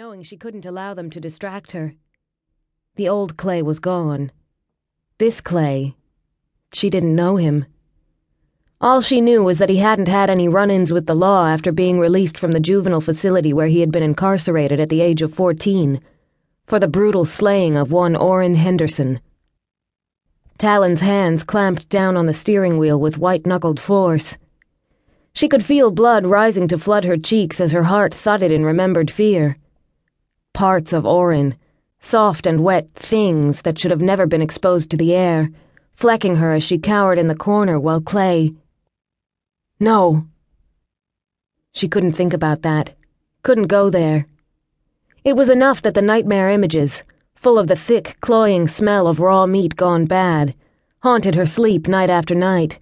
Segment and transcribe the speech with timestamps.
[0.00, 1.92] knowing she couldn't allow them to distract her.
[2.96, 4.32] The old Clay was gone.
[5.18, 5.94] This Clay,
[6.72, 7.66] she didn't know him.
[8.80, 11.70] All she knew was that he hadn't had any run ins with the law after
[11.70, 15.34] being released from the juvenile facility where he had been incarcerated at the age of
[15.34, 16.00] 14
[16.64, 19.20] for the brutal slaying of one Orrin Henderson.
[20.56, 24.38] Talin's hands clamped down on the steering wheel with white knuckled force.
[25.34, 29.10] She could feel blood rising to flood her cheeks as her heart thudded in remembered
[29.10, 29.58] fear.
[30.54, 31.56] Parts of Orrin,
[32.00, 35.50] soft and wet things that should have never been exposed to the air,
[35.94, 38.54] flecking her as she cowered in the corner while Clay
[39.82, 40.26] no.
[41.72, 42.92] She couldn't think about that.
[43.42, 44.26] Couldn't go there.
[45.24, 47.02] It was enough that the nightmare images,
[47.34, 50.54] full of the thick, cloying smell of raw meat gone bad,
[51.02, 52.78] haunted her sleep night after night.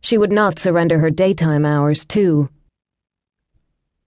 [0.00, 2.48] She would not surrender her daytime hours, too.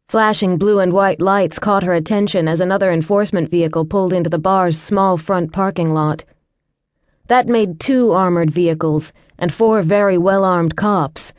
[0.08, 4.40] Flashing blue and white lights caught her attention as another enforcement vehicle pulled into the
[4.40, 6.24] bar's small front parking lot.
[7.28, 11.34] That made two armored vehicles and four very well armed cops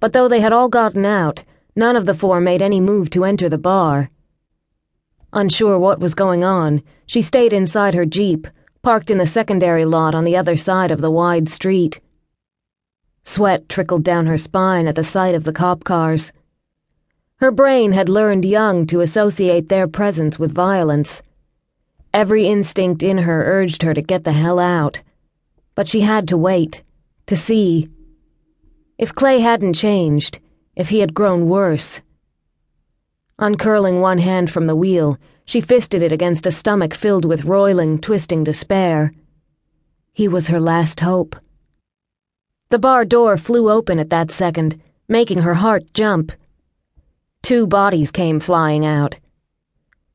[0.00, 1.42] but though they had all gotten out,
[1.76, 4.10] none of the four made any move to enter the bar.
[5.34, 8.48] Unsure what was going on, she stayed inside her Jeep,
[8.82, 12.00] parked in the secondary lot on the other side of the wide street.
[13.24, 16.32] Sweat trickled down her spine at the sight of the cop cars.
[17.40, 21.22] Her brain had learned young to associate their presence with violence.
[22.12, 25.00] Every instinct in her urged her to get the hell out.
[25.74, 26.82] But she had to wait,
[27.28, 27.88] to see.
[28.98, 30.38] If Clay hadn't changed,
[30.76, 32.02] if he had grown worse.
[33.38, 35.16] Uncurling one hand from the wheel,
[35.46, 39.14] she fisted it against a stomach filled with roiling, twisting despair.
[40.12, 41.34] He was her last hope.
[42.68, 46.32] The bar door flew open at that second, making her heart jump.
[47.42, 49.18] Two bodies came flying out.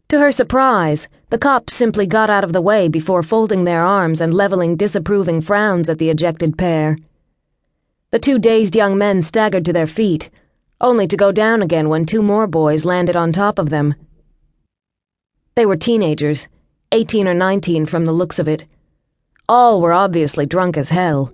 [0.10, 4.22] To her surprise, the cops simply got out of the way before folding their arms
[4.22, 6.98] and leveling disapproving frowns at the ejected pair.
[8.12, 10.30] The two dazed young men staggered to their feet,
[10.80, 13.96] only to go down again when two more boys landed on top of them.
[15.56, 16.48] They were teenagers,
[16.92, 18.66] 18 or 19 from the looks of it.
[19.50, 21.34] All were obviously drunk as hell.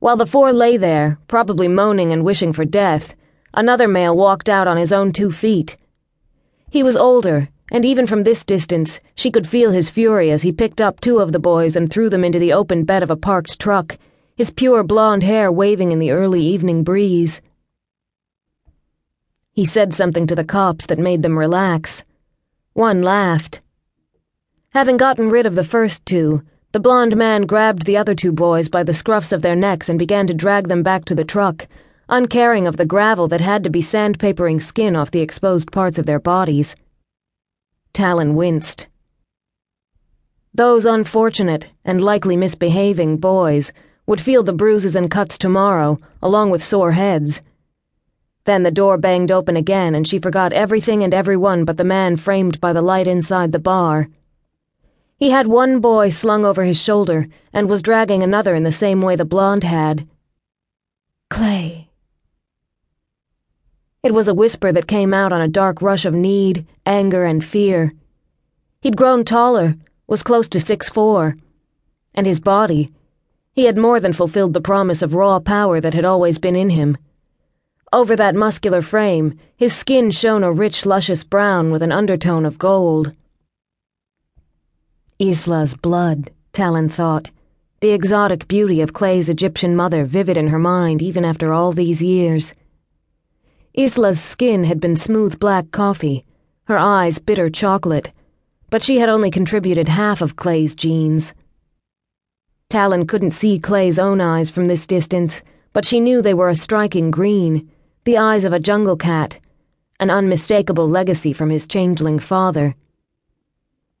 [0.00, 3.14] While the four lay there, probably moaning and wishing for death,
[3.54, 5.76] another male walked out on his own two feet.
[6.70, 10.52] He was older, and even from this distance, she could feel his fury as he
[10.52, 13.16] picked up two of the boys and threw them into the open bed of a
[13.16, 13.98] parked truck
[14.38, 17.42] his pure blonde hair waving in the early evening breeze.
[19.52, 22.04] He said something to the cops that made them relax.
[22.72, 23.60] One laughed.
[24.70, 28.68] Having gotten rid of the first two, the blond man grabbed the other two boys
[28.68, 31.66] by the scruffs of their necks and began to drag them back to the truck,
[32.08, 36.06] uncaring of the gravel that had to be sandpapering skin off the exposed parts of
[36.06, 36.74] their bodies.
[37.92, 38.86] Talin winced.
[40.54, 43.72] Those unfortunate and likely misbehaving boys
[44.06, 47.42] would feel the bruises and cuts tomorrow, along with sore heads.
[48.44, 52.16] Then the door banged open again, and she forgot everything and everyone but the man
[52.16, 54.08] framed by the light inside the bar.
[55.18, 59.02] He had one boy slung over his shoulder and was dragging another in the same
[59.02, 60.08] way the blonde had.
[61.28, 61.87] Clay.
[64.02, 67.44] It was a whisper that came out on a dark rush of need, anger, and
[67.44, 67.92] fear.
[68.80, 69.74] He'd grown taller,
[70.06, 71.36] was close to six four,
[72.14, 72.92] and his body,
[73.58, 76.70] he had more than fulfilled the promise of raw power that had always been in
[76.70, 76.96] him.
[77.92, 82.56] Over that muscular frame, his skin shone a rich, luscious brown with an undertone of
[82.56, 83.12] gold.
[85.18, 87.32] Isla's blood, Talin thought,
[87.80, 92.00] the exotic beauty of Clay's Egyptian mother vivid in her mind even after all these
[92.00, 92.54] years.
[93.78, 96.24] Isla's skin had been smooth black coffee,
[96.64, 98.10] her eyes bitter chocolate,
[98.70, 101.32] but she had only contributed half of Clay's genes.
[102.68, 106.56] Talin couldn't see Clay's own eyes from this distance, but she knew they were a
[106.56, 107.70] striking green,
[108.02, 109.38] the eyes of a jungle cat,
[110.00, 112.74] an unmistakable legacy from his changeling father.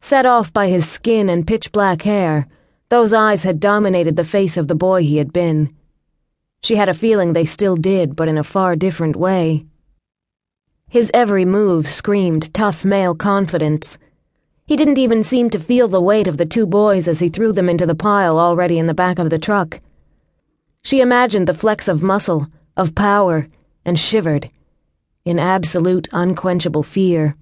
[0.00, 2.48] Set off by his skin and pitch black hair,
[2.88, 5.72] those eyes had dominated the face of the boy he had been.
[6.62, 9.66] She had a feeling they still did, but in a far different way.
[10.88, 13.98] His every move screamed tough male confidence
[14.68, 17.52] he didn't even seem to feel the weight of the two boys as he threw
[17.52, 19.80] them into the pile already in the back of the truck.
[20.82, 23.48] She imagined the flex of muscle, of power,
[23.86, 24.50] and shivered,
[25.24, 27.34] in absolute, unquenchable fear.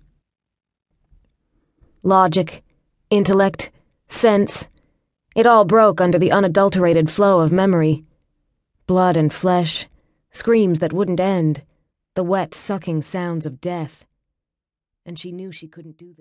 [2.05, 2.63] Logic,
[3.11, 3.73] intellect,
[4.07, 4.69] sense,
[5.35, 8.05] it all broke under the unadulterated flow of memory.
[8.87, 9.89] Blood and flesh,
[10.31, 11.63] screams that wouldn't end,
[12.15, 14.07] the wet, sucking sounds of death.
[15.05, 16.15] And she knew she couldn't do this.